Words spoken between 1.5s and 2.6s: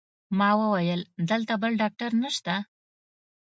بل ډاکټر نشته؟